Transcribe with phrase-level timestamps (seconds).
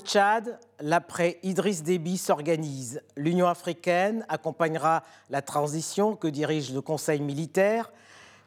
[0.00, 3.02] Au Tchad, l'après Idriss Déby s'organise.
[3.16, 7.92] L'Union africaine accompagnera la transition que dirige le Conseil militaire.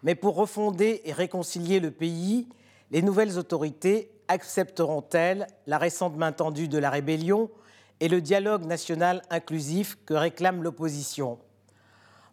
[0.01, 2.49] Mais pour refonder et réconcilier le pays,
[2.89, 7.51] les nouvelles autorités accepteront-elles la récente main tendue de la rébellion
[7.99, 11.37] et le dialogue national inclusif que réclame l'opposition?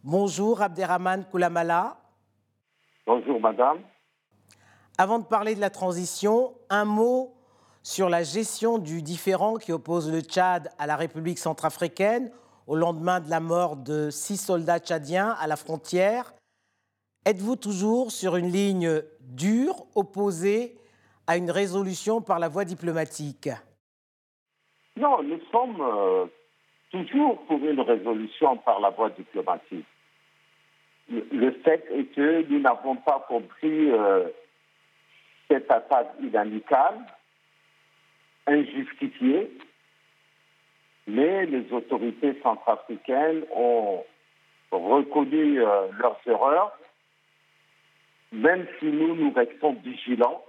[0.03, 1.99] Bonjour Abderrahman Koulamala.
[3.07, 3.81] Bonjour madame.
[4.97, 7.35] Avant de parler de la transition, un mot
[7.83, 12.31] sur la gestion du différend qui oppose le Tchad à la République centrafricaine
[12.67, 16.33] au lendemain de la mort de six soldats tchadiens à la frontière.
[17.27, 20.77] Êtes-vous toujours sur une ligne dure opposée
[21.27, 23.49] à une résolution par la voie diplomatique?
[24.97, 26.27] Non, nous sommes euh,
[26.91, 29.87] toujours pour une résolution par la voie diplomatique.
[31.09, 34.29] Le, fait est que nous n'avons pas compris euh,
[35.49, 37.05] cette attaque inamicale
[38.51, 39.51] injustifiée,
[41.07, 44.05] mais les autorités centrafricaines ont
[44.71, 46.79] reconnu euh, leurs erreurs,
[48.33, 50.45] même si nous, nous restons vigilants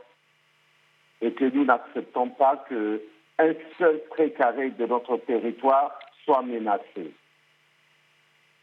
[1.21, 7.13] et que nous n'acceptons pas qu'un seul trait carré de notre territoire soit menacé.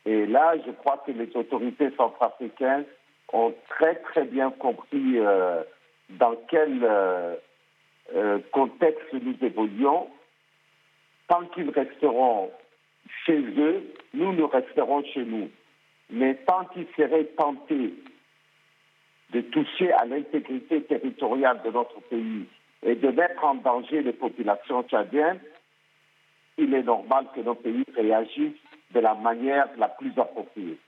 [0.06, 2.86] Et là, je crois que les autorités centrafricaines
[3.32, 5.62] ont très très bien compris euh,
[6.10, 7.36] dans quel euh,
[8.14, 10.08] euh, contexte nous évoluons,
[11.28, 12.50] tant qu'ils resteront
[13.26, 13.82] chez eux,
[14.14, 15.50] nous, nous resterons chez nous.
[16.10, 17.94] Mais tant qu'ils seraient tentés
[19.32, 22.46] de toucher à l'intégrité territoriale de notre pays
[22.82, 25.40] et de mettre en danger les populations tchadiennes,
[26.56, 28.56] il est normal que nos pays réagissent
[28.94, 30.78] de la manière la plus appropriée.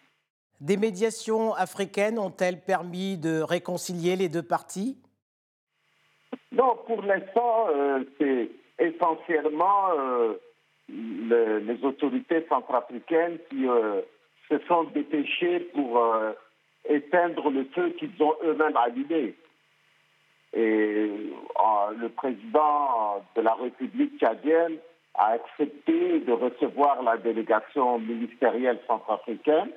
[0.61, 4.99] Des médiations africaines ont-elles permis de réconcilier les deux parties?
[6.53, 10.35] Non, pour l'instant, euh, c'est essentiellement euh,
[10.89, 14.01] les autorités centrafricaines qui euh,
[14.49, 16.03] se sont dépêchées pour
[16.89, 19.35] éteindre le feu qu'ils ont eux-mêmes allumé.
[20.53, 21.09] Et
[21.97, 24.79] le président de la République tchadienne
[25.15, 29.71] a accepté de recevoir la délégation ministérielle centrafricaine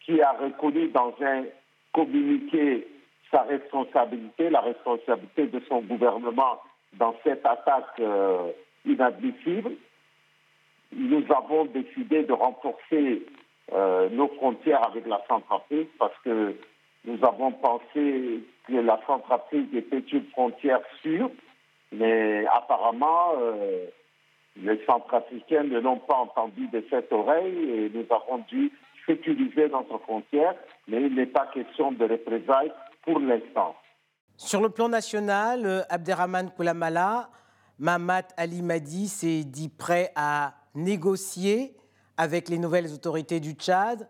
[0.00, 1.44] qui a reconnu dans un
[1.92, 2.88] communiqué
[3.30, 6.60] sa responsabilité, la responsabilité de son gouvernement
[6.94, 8.50] dans cette attaque euh,
[8.84, 9.72] inadmissible.
[10.92, 13.26] Nous avons décidé de renforcer
[13.72, 16.54] euh, nos frontières avec la Centrafrique parce que
[17.04, 21.30] nous avons pensé que la Centrafrique était une frontière sûre,
[21.92, 23.86] mais apparemment, euh,
[24.56, 28.72] les Centrafricains ne l'ont pas entendu de cette oreille et nous avons dû
[29.06, 30.54] sécuriser notre frontière,
[30.88, 32.72] mais il n'est pas question de représailles
[33.06, 33.74] pour l'instant.
[34.36, 37.30] Sur le plan national, euh, Abderrahman Koulamala,
[37.78, 41.74] Mamat Ali Madi s'est dit prêt à négocier
[42.18, 44.08] avec les nouvelles autorités du Tchad.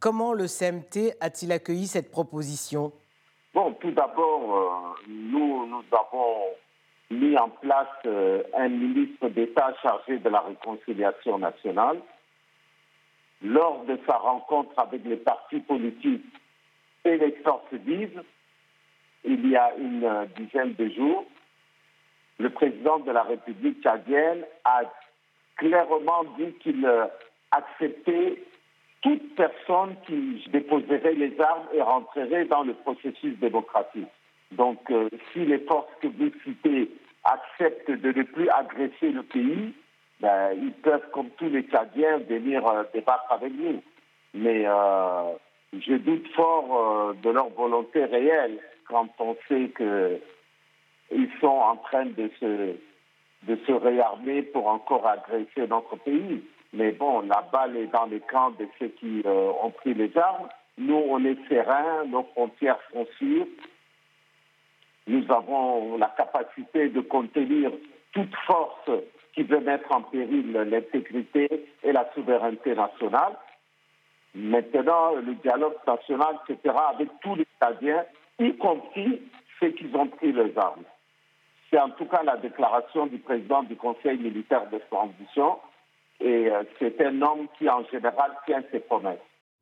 [0.00, 2.92] Comment le CMT a-t-il accueilli cette proposition?
[3.54, 6.36] Bon, tout d'abord, euh, nous, nous avons
[7.10, 12.00] mis en place euh, un ministre d'État chargé de la réconciliation nationale.
[13.42, 16.24] Lors de sa rencontre avec les partis politiques
[17.04, 18.22] et les forces vives,
[19.28, 21.24] il y a une euh, dizaine de jours,
[22.38, 24.82] le président de la République tchadienne a
[25.56, 27.04] clairement dit qu'il euh,
[27.50, 28.42] acceptait
[29.02, 34.08] toute personne qui déposerait les armes et rentrerait dans le processus démocratique.
[34.52, 36.90] Donc, euh, si les forces que vous citez
[37.24, 39.74] acceptent de ne plus agresser le pays,
[40.20, 42.62] ben, ils peuvent, comme tous les Tchadiens, venir
[42.94, 43.82] débattre avec nous.
[44.34, 48.58] Mais je doute fort de leur volonté réelle
[48.88, 52.76] quand on sait qu'ils sont en train de se,
[53.44, 56.42] de se réarmer pour encore agresser notre pays.
[56.72, 60.16] Mais bon, la balle est dans les camps de ceux qui euh, ont pris les
[60.18, 60.48] armes.
[60.76, 63.46] Nous, on est sereins, nos frontières sont sûres.
[65.06, 67.70] Nous avons la capacité de contenir
[68.12, 68.90] toute force
[69.34, 73.36] qui veut mettre en péril l'intégrité et la souveraineté nationale.
[74.34, 78.04] Maintenant, le dialogue national se fera avec tous les Stadiens
[78.38, 79.22] y compris
[79.60, 80.84] ceux qui ont pris les armes.
[81.70, 85.58] C'est en tout cas la déclaration du président du Conseil militaire de transition
[86.20, 89.18] et euh, c'est un homme qui en général tient ses promesses.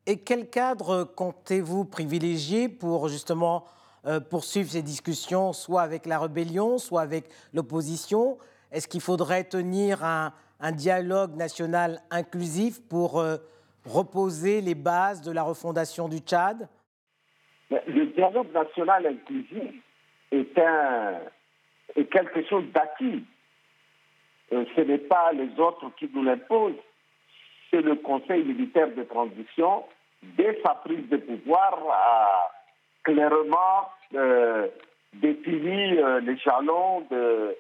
[0.07, 3.65] Et quel cadre comptez-vous privilégier pour justement
[4.07, 8.39] euh, poursuivre ces discussions, soit avec la rébellion, soit avec l'opposition?
[8.71, 10.33] Est-ce qu'il faudrait tenir un,
[10.73, 13.37] dialogue national inclusif pour euh,
[13.85, 16.69] reposer les bases de la refondation du Tchad?
[17.71, 19.75] Le dialogue national inclusif
[20.33, 21.21] est, un,
[21.95, 23.25] est quelque chose d'acquis.
[24.53, 26.83] euh, ce n'est pas les autres qui nous l'imposent,
[27.71, 29.85] c'est le Conseil militaire de transition,
[30.23, 32.51] dès sa prise de pouvoir, a
[33.03, 34.69] clairement euh,
[35.15, 37.57] défini euh, les jalons de,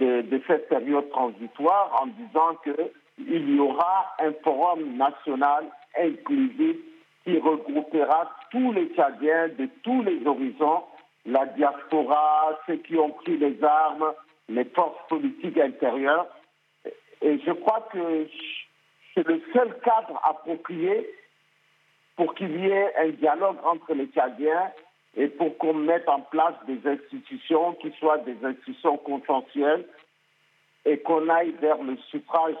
[0.00, 5.64] de, de, cette période transitoire en disant qu'il y aura un forum national
[5.98, 6.76] inclusif
[7.24, 10.84] qui regroupera tous les Tchadiens de tous les horizons,
[11.26, 14.12] la diaspora, ceux qui ont pris les armes,
[14.48, 16.26] les forces politiques intérieures.
[17.22, 18.26] Et je crois que
[19.14, 21.08] c'est le seul cadre approprié
[22.16, 24.70] pour qu'il y ait un dialogue entre les Tchadiens
[25.16, 29.86] et pour qu'on mette en place des institutions qui soient des institutions consensuelles
[30.84, 32.56] et qu'on aille vers le suffrage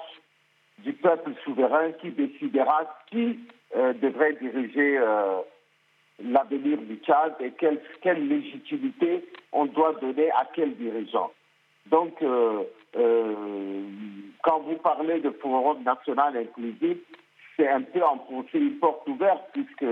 [0.78, 3.38] du peuple souverain qui décidera qui
[3.74, 5.40] devrait diriger euh,
[6.22, 11.32] l'avenir du Tchad et quelle, légitimité on doit donner à quel dirigeant.
[11.86, 12.62] Donc, euh,
[14.42, 16.98] quand vous parlez de forum national inclusif,
[17.56, 19.82] c'est un peu enfoncer une porte ouverte puisque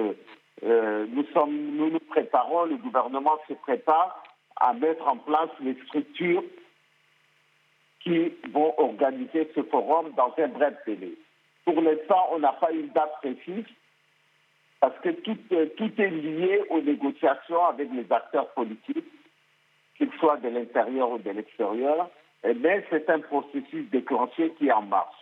[0.62, 4.22] nous nous préparons, le gouvernement se prépare
[4.56, 6.44] à mettre en place les structures
[8.00, 11.14] qui vont organiser ce forum dans un bref délai.
[11.64, 13.64] Pour l'instant, on n'a pas une date précise
[14.80, 15.36] parce que tout,
[15.76, 19.04] tout est lié aux négociations avec les acteurs politiques,
[19.96, 22.10] qu'ils soient de l'intérieur ou de l'extérieur.
[22.44, 25.14] Mais c'est un processus déclenché qui est en marche.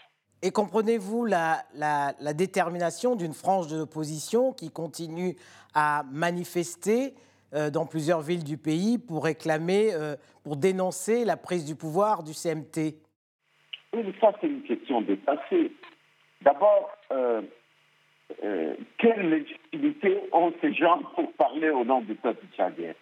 [0.43, 5.37] Et comprenez-vous la, la, la, détermination d'une frange de l'opposition qui continue
[5.75, 7.13] à manifester
[7.53, 12.23] euh, dans plusieurs villes du pays pour réclamer, euh, pour dénoncer la prise du pouvoir
[12.23, 12.95] du CMT
[13.93, 15.73] Oui, mais ça, c'est une question dépassée.
[16.43, 17.43] D'abord, euh,
[18.99, 22.93] quelle légitimité ont ces gens pour parler au nom du peuple tchadien?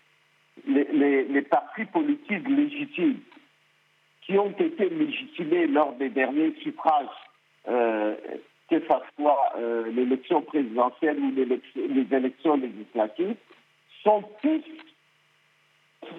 [0.66, 3.20] Les, partis politiques légitimes
[4.22, 7.06] qui ont été légitimés lors des derniers suffrages,
[7.64, 9.52] que ce soit
[9.92, 13.36] l'élection présidentielle ou les élections législatives,
[14.02, 14.64] sont tous,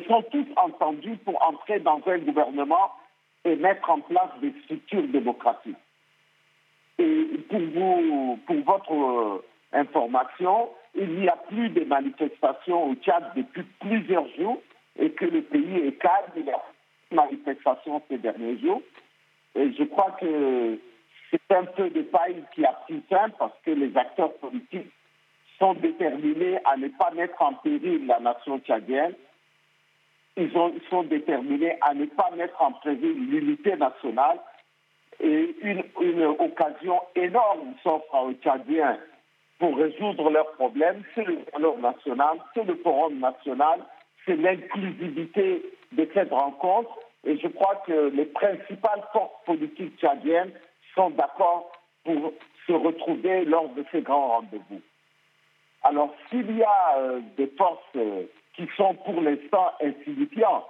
[0.07, 2.93] sont tous entendus pour entrer dans un gouvernement
[3.45, 5.75] et mettre en place des structures démocratiques.
[6.99, 9.43] Et pour, vous, pour votre euh,
[9.73, 14.61] information, il n'y a plus de manifestations au Tchad depuis plusieurs jours
[14.97, 16.31] et que le pays est calme.
[16.35, 16.61] Il y a
[17.11, 18.81] manifestations ces derniers jours.
[19.55, 20.79] Et je crois que
[21.31, 24.91] c'est un peu de paille qui a pris fin parce que les acteurs politiques
[25.57, 29.13] sont déterminés à ne pas mettre en péril la nation tchadienne.
[30.37, 34.39] Ils sont déterminés à ne pas mettre en péril l'unité nationale.
[35.19, 35.83] Et une,
[36.39, 38.97] occasion énorme s'offre aux Tchadiens
[39.59, 41.03] pour résoudre leurs problèmes.
[41.13, 43.81] C'est le dialogue national, c'est le forum national,
[44.25, 46.97] c'est l'inclusivité de cette rencontre.
[47.25, 50.53] Et je crois que les principales forces politiques tchadiennes
[50.95, 51.71] sont d'accord
[52.05, 52.31] pour
[52.65, 54.81] se retrouver lors de ces grands rendez-vous.
[55.83, 58.23] Alors, s'il y a euh, des forces euh,
[58.55, 60.65] qui sont pour l'instant insignifiantes,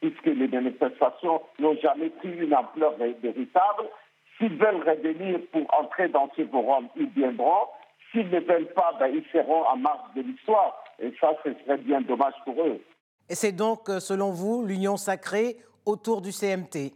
[0.00, 3.88] puisque les manifestations n'ont jamais pris une ampleur véritable,
[4.36, 7.68] s'ils veulent revenir pour entrer dans ce forum, ils viendront.
[8.10, 10.84] S'ils ne veulent pas, ben, ils seront en marge de l'histoire.
[10.98, 12.80] Et ça, ce serait bien dommage pour eux.
[13.28, 16.92] Et c'est donc, euh, selon vous, l'union sacrée autour du CMT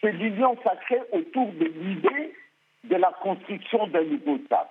[0.00, 2.34] C'est l'union sacrée autour de l'idée
[2.84, 4.68] de la construction d'un nouveau État.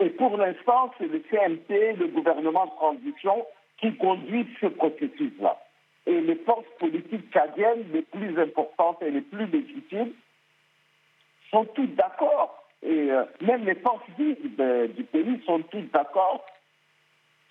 [0.00, 3.46] Et pour l'instant, c'est le CMT, le gouvernement de transition,
[3.78, 5.61] qui conduit ce processus-là.
[7.12, 10.12] Politiques tchadiennes les plus importantes et les plus légitimes
[11.50, 12.64] sont toutes d'accord.
[12.82, 14.38] Et euh, même les forces vives
[14.96, 16.44] du pays sont toutes d'accord.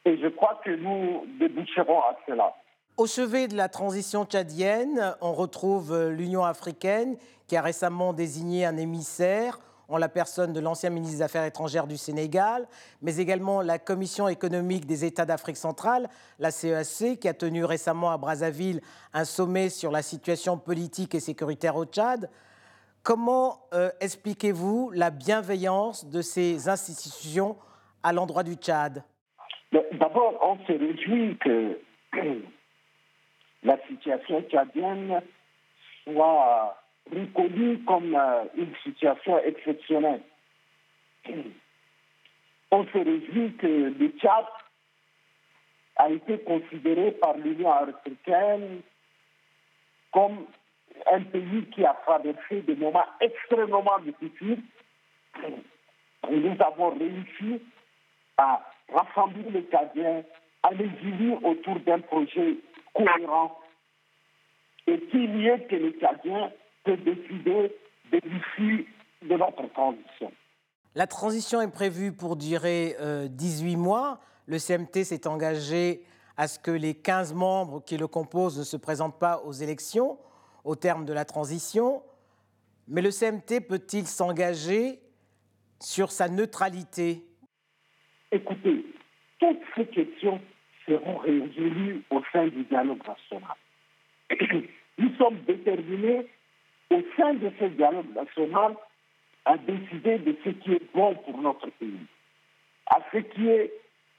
[0.05, 2.55] Et je crois que nous déboucherons à cela.
[2.97, 8.65] Au chevet de la transition tchadienne, on retrouve euh, l'Union africaine qui a récemment désigné
[8.65, 9.59] un émissaire
[9.91, 12.67] en la personne de l'ancien ministre des Affaires étrangères du Sénégal,
[13.01, 16.07] mais également la Commission économique des États d'Afrique centrale,
[16.39, 18.81] la CEAC, e qui a tenu récemment à Brazzaville
[19.13, 22.29] un sommet sur la situation politique et sécuritaire au Tchad.
[23.03, 27.57] Comment euh, expliquez-vous la bienveillance de ces institutions
[28.03, 29.03] à l'endroit du Tchad?
[29.71, 31.79] D'abord, on se réjouit que
[33.63, 35.21] la situation tchadienne
[36.03, 40.21] soit reconnue comme euh, une situation exceptionnelle.
[42.71, 44.45] On se réjouit que le Tchad
[45.97, 48.81] a été considéré par l'Union africaine
[50.11, 50.45] comme
[51.11, 54.61] un pays qui a traversé des moments extrêmement difficiles.
[56.29, 57.61] Nous avons réussi
[58.37, 58.61] à
[58.93, 60.23] rassembler les Tchadiens,
[60.63, 62.57] à les unir autour d'un projet
[62.93, 63.59] cohérent
[64.87, 66.51] et y ait que les Tchadiens
[66.83, 67.75] peut décider
[68.11, 68.87] de l'issue
[69.21, 70.31] de notre transition.
[70.95, 72.95] La transition est prévue pour durer
[73.29, 74.19] 18 euh, mois.
[74.47, 76.03] Le CMT s'est engagé
[76.37, 80.17] à ce que les 15 membres qui le composent ne se présentent pas aux élections
[80.63, 82.03] au terme de la transition.
[82.87, 84.99] Mais le CMT peut-il s'engager
[85.79, 87.23] sur sa neutralité?
[88.31, 88.85] Écoutez,
[89.39, 90.41] toutes ces questions
[90.85, 93.55] seront résolues au sein du dialogue national.
[94.97, 96.27] Nous sommes déterminés
[96.91, 98.75] au sein de ce dialogue national
[99.45, 102.05] à décider de ce qui est bon pour notre pays,
[102.87, 103.71] à ce qui est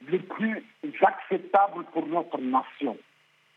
[0.08, 0.64] le plus
[1.02, 2.96] acceptable pour notre nation.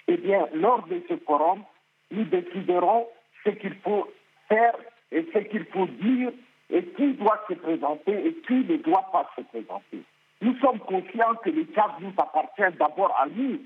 [0.07, 1.63] Eh bien, lors de ce forum,
[2.11, 3.07] nous déciderons
[3.43, 4.07] ce qu'il faut
[4.47, 4.75] faire
[5.11, 6.31] et ce qu'il faut dire
[6.69, 10.01] et qui doit se présenter et qui ne doit pas se présenter.
[10.41, 13.59] Nous sommes conscients que le Tchad nous appartient d'abord à nous.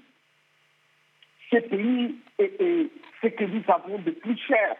[1.51, 2.89] Ce pays et,
[3.21, 4.75] ce que nous avons de plus cher,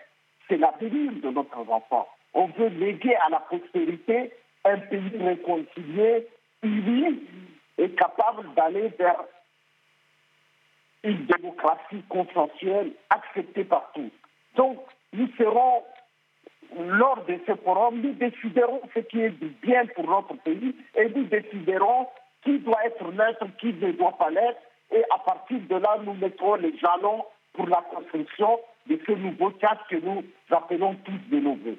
[0.49, 2.07] c'est l'avenir de notre enfants.
[2.33, 4.33] On veut léguer à la postérité
[4.65, 6.27] un pays réconcilié,
[6.63, 7.23] uni
[7.77, 9.23] et capable d'aller vers
[11.03, 14.11] une démocratie consensuelle acceptée par tous.
[14.55, 14.79] Donc,
[15.13, 15.83] nous serons,
[16.77, 21.23] lors de ce forum, nous déciderons ce qui est bien pour notre pays et nous
[21.25, 22.07] déciderons
[22.43, 24.61] qui doit être neutre, qui ne doit pas l'être.
[24.91, 28.59] Et à partir de là, nous mettrons les jalons pour la construction
[28.89, 31.75] de ce nouveau cadre que nous appelons tous de nouveau.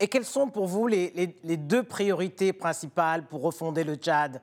[0.00, 1.10] Et quelles sont pour vous les,
[1.42, 4.40] les deux priorités principales pour refonder le Tchad?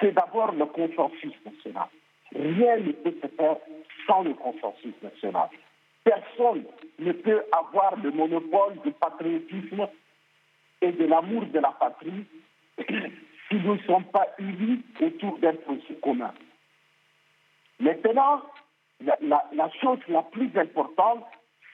[0.00, 1.88] C'est d'abord le consensus national.
[2.34, 3.56] Rien ne peut se faire
[4.06, 5.48] sans le consensus national.
[6.04, 6.64] Personne
[6.98, 9.88] ne peut avoir le monopole du patriotisme
[10.82, 12.24] et de l'amour de la patrie
[13.48, 16.34] si nous ne sommes pas unis autour d'un projet commun.
[17.80, 18.42] Maintenant,
[19.04, 21.24] la, la, chose la plus importante,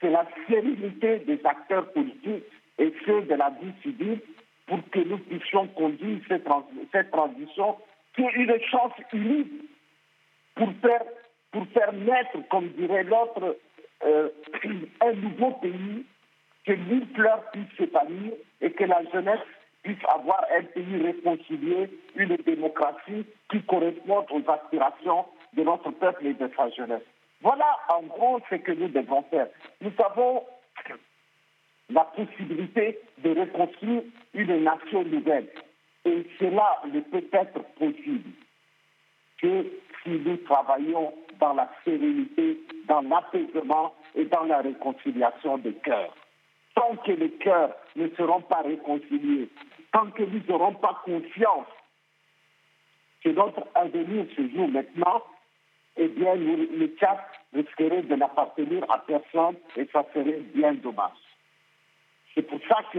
[0.00, 2.44] c'est la sérénité des acteurs politiques
[2.78, 4.20] et ceux de la vie civile
[4.66, 6.46] pour que nous puissions conduire cette,
[6.90, 7.76] cette transition
[8.14, 9.52] qui est une chance unique
[10.54, 11.02] pour faire,
[11.50, 13.56] pour faire naître, comme dirait l'autre,
[14.04, 14.28] euh,
[15.00, 16.04] un nouveau pays,
[16.64, 19.40] que mille fleurs puissent s'épanouir et que la jeunesse
[19.82, 25.24] puisse avoir un pays réconcilié, une démocratie qui corresponde aux aspirations
[25.54, 27.02] de notre peuple et de sa jeunesse.
[27.42, 29.48] Voilà en gros ce que nous devons faire.
[29.80, 30.44] Nous avons
[31.90, 34.02] la possibilité de reconstruire
[34.34, 35.48] une nation nouvelle.
[36.04, 38.30] Et cela ne peut être possible
[39.38, 39.66] que
[40.02, 46.14] si nous travaillons dans la sérénité, dans l'apaisement et dans la réconciliation des cœurs.
[46.74, 49.48] Tant que les cœurs ne seront pas réconciliés,
[49.92, 51.66] tant que nous n'aurons pas confiance
[53.22, 55.22] que notre avenir se joue maintenant,
[55.96, 57.18] eh bien, le Tchad
[57.52, 61.10] risquerait de n'appartenir à personne et ça serait bien dommage.
[62.34, 62.98] C'est pour ça que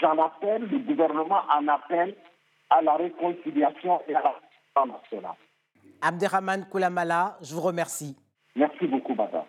[0.00, 2.14] j'en appelle, le gouvernement en appelle
[2.70, 5.36] à la réconciliation et à la nationale.
[6.02, 8.16] Abderrahman Koulamala, je vous remercie.
[8.56, 9.44] Merci beaucoup, madame.